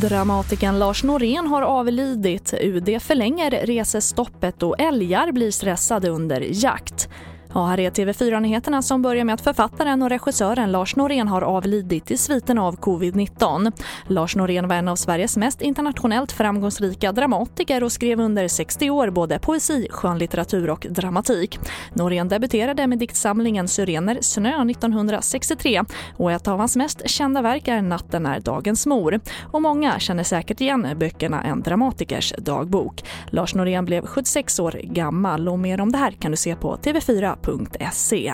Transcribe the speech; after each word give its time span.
Dramatikern 0.00 0.78
Lars 0.78 1.04
Norén 1.04 1.46
har 1.46 1.62
avlidit. 1.62 2.54
UD 2.60 3.02
förlänger 3.02 3.50
resestoppet 3.50 4.62
och 4.62 4.80
älgar 4.80 5.32
blir 5.32 5.50
stressade 5.50 6.08
under 6.08 6.46
jakt. 6.50 7.08
Ja, 7.54 7.66
här 7.66 7.80
är 7.80 7.90
TV4-nyheterna 7.90 8.82
som 8.82 9.02
börjar 9.02 9.24
med 9.24 9.34
att 9.34 9.40
författaren 9.40 10.02
och 10.02 10.08
regissören 10.08 10.72
Lars 10.72 10.96
Norén 10.96 11.28
har 11.28 11.42
avlidit 11.42 12.10
i 12.10 12.16
sviten 12.16 12.58
av 12.58 12.76
covid-19. 12.76 13.72
Lars 14.06 14.36
Norén 14.36 14.68
var 14.68 14.76
en 14.76 14.88
av 14.88 14.96
Sveriges 14.96 15.36
mest 15.36 15.62
internationellt 15.62 16.32
framgångsrika 16.32 17.12
dramatiker 17.12 17.84
och 17.84 17.92
skrev 17.92 18.20
under 18.20 18.48
60 18.48 18.90
år 18.90 19.10
både 19.10 19.38
poesi, 19.38 19.86
skönlitteratur 19.90 20.70
och 20.70 20.86
dramatik. 20.90 21.58
Norén 21.94 22.28
debuterade 22.28 22.86
med 22.86 22.98
diktsamlingen 22.98 23.68
Syrener 23.68 24.18
snö 24.20 24.70
1963 24.70 25.82
och 26.16 26.32
ett 26.32 26.48
av 26.48 26.58
hans 26.58 26.76
mest 26.76 27.08
kända 27.08 27.42
verk 27.42 27.68
är 27.68 27.82
Natten 27.82 28.26
är 28.26 28.40
dagens 28.40 28.86
mor. 28.86 29.20
Och 29.42 29.62
många 29.62 29.98
känner 29.98 30.24
säkert 30.24 30.60
igen 30.60 30.86
böckerna 30.96 31.42
En 31.42 31.62
dramatikers 31.62 32.34
dagbok. 32.38 33.04
Lars 33.30 33.54
Norén 33.54 33.84
blev 33.84 34.06
76 34.06 34.60
år 34.60 34.80
gammal 34.84 35.48
och 35.48 35.58
mer 35.58 35.80
om 35.80 35.92
det 35.92 35.98
här 35.98 36.10
kan 36.10 36.30
du 36.30 36.36
se 36.36 36.56
på 36.56 36.76
TV4 36.76 37.39
www.ecc. 37.46 38.32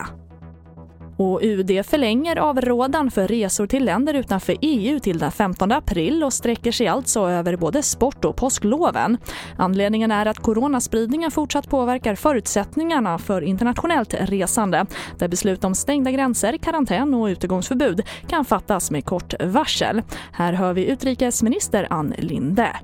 Och 1.19 1.41
UD 1.43 1.87
förlänger 1.87 2.37
avrådan 2.37 3.11
för 3.11 3.29
resor 3.29 3.67
till 3.67 3.85
länder 3.85 4.15
utanför 4.15 4.57
EU 4.61 5.01
till 5.01 5.19
den 5.19 5.33
15 5.33 5.73
april 5.73 6.25
och 6.25 6.33
sträcker 6.33 6.73
sig 6.73 6.89
alltså 6.89 7.21
över 7.21 7.57
både 7.57 7.83
sport 7.83 8.25
och 8.25 8.37
påskloven. 8.37 9.19
Anledningen 9.57 10.11
är 10.11 10.27
att 10.27 10.39
coronaspridningen 10.39 11.31
fortsatt 11.31 11.71
påverkar 11.71 12.15
förutsättningarna 12.15 13.19
för 13.19 13.43
internationellt 13.43 14.15
resande 14.15 14.87
där 15.19 15.29
beslut 15.29 15.65
om 15.65 15.75
stängda 15.75 16.11
gränser, 16.11 16.57
karantän 16.57 17.15
och 17.15 17.27
utegångsförbud 17.27 18.03
kan 18.29 18.45
fattas 18.45 18.91
med 18.91 19.05
kort 19.05 19.35
varsel. 19.45 20.03
Här 20.33 20.53
hör 20.53 20.73
vi 20.73 20.87
utrikesminister 20.87 21.87
Ann 21.91 22.15
Linde. 22.19 22.77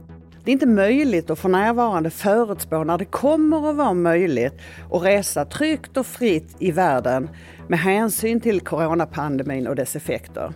Det 0.44 0.50
är 0.50 0.52
inte 0.52 0.66
möjligt 0.66 1.30
att 1.30 1.38
för 1.38 1.48
närvarande 1.48 2.10
förutspå 2.10 2.84
när 2.84 2.98
det 2.98 3.04
kommer 3.04 3.70
att 3.70 3.76
vara 3.76 3.94
möjligt 3.94 4.54
att 4.92 5.02
resa 5.02 5.44
tryggt 5.44 5.96
och 5.96 6.06
fritt 6.06 6.56
i 6.58 6.70
världen 6.70 7.28
med 7.68 7.78
hänsyn 7.78 8.40
till 8.40 8.60
coronapandemin 8.60 9.66
och 9.66 9.76
dess 9.76 9.96
effekter. 9.96 10.52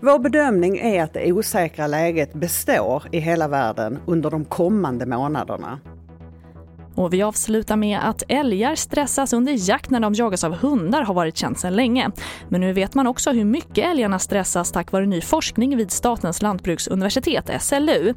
Vår 0.00 0.18
bedömning 0.18 0.78
är 0.78 1.02
att 1.02 1.12
det 1.12 1.32
osäkra 1.32 1.86
läget 1.86 2.34
består 2.34 3.02
i 3.12 3.18
hela 3.18 3.48
världen 3.48 3.98
under 4.06 4.30
de 4.30 4.44
kommande 4.44 5.06
månaderna. 5.06 5.80
Och 6.94 7.12
vi 7.12 7.22
avslutar 7.22 7.76
med 7.76 8.08
att 8.08 8.22
älgar 8.28 8.74
stressas 8.74 9.32
under 9.32 9.68
jakt 9.68 9.90
när 9.90 10.00
de 10.00 10.14
jagas 10.14 10.44
av 10.44 10.54
hundar 10.54 11.02
har 11.02 11.14
varit 11.14 11.36
känt 11.36 11.58
sedan 11.58 11.76
länge. 11.76 12.10
Men 12.48 12.60
nu 12.60 12.72
vet 12.72 12.94
man 12.94 13.06
också 13.06 13.32
hur 13.32 13.44
mycket 13.44 13.84
älgarna 13.84 14.18
stressas 14.18 14.72
tack 14.72 14.92
vare 14.92 15.06
ny 15.06 15.20
forskning 15.20 15.76
vid 15.76 15.90
Statens 15.90 16.42
lantbruksuniversitet, 16.42 17.50
SLU. 17.62 18.14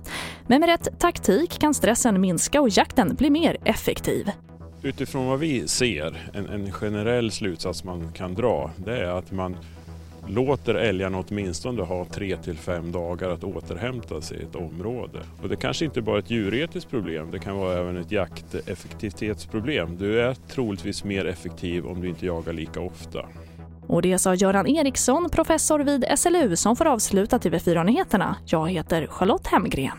Men 0.47 0.59
med 0.59 0.69
rätt 0.69 0.99
taktik 0.99 1.59
kan 1.59 1.73
stressen 1.73 2.21
minska 2.21 2.61
och 2.61 2.69
jakten 2.69 3.15
bli 3.15 3.29
mer 3.29 3.57
effektiv. 3.63 4.31
Utifrån 4.81 5.27
vad 5.27 5.39
vi 5.39 5.67
ser, 5.67 6.29
en, 6.33 6.49
en 6.49 6.71
generell 6.71 7.31
slutsats 7.31 7.83
man 7.83 8.11
kan 8.11 8.33
dra, 8.33 8.71
det 8.77 8.97
är 8.97 9.17
att 9.17 9.31
man 9.31 9.57
låter 10.27 10.75
älgarna 10.75 11.23
åtminstone 11.27 11.83
ha 11.83 12.05
tre 12.05 12.37
till 12.37 12.57
fem 12.57 12.91
dagar 12.91 13.29
att 13.29 13.43
återhämta 13.43 14.21
sig 14.21 14.37
i 14.37 14.43
ett 14.43 14.55
område. 14.55 15.19
Och 15.41 15.49
det 15.49 15.55
kanske 15.55 15.85
inte 15.85 16.01
bara 16.01 16.15
är 16.15 16.19
ett 16.19 16.31
djuretiskt 16.31 16.89
problem, 16.89 17.31
det 17.31 17.39
kan 17.39 17.57
vara 17.57 17.79
även 17.79 17.97
ett 17.97 18.11
jakteffektivitetsproblem. 18.11 19.97
Du 19.97 20.21
är 20.21 20.33
troligtvis 20.33 21.03
mer 21.03 21.25
effektiv 21.25 21.85
om 21.85 22.01
du 22.01 22.09
inte 22.09 22.25
jagar 22.25 22.53
lika 22.53 22.81
ofta. 22.81 23.25
Och 23.87 24.01
det 24.01 24.19
sa 24.19 24.35
Göran 24.35 24.67
Eriksson, 24.67 25.29
professor 25.29 25.79
vid 25.79 26.05
SLU 26.15 26.55
som 26.55 26.75
får 26.75 26.87
avsluta 26.87 27.37
TV4-nyheterna. 27.37 28.35
Jag 28.45 28.69
heter 28.69 29.07
Charlotte 29.07 29.47
Hemgren. 29.47 29.97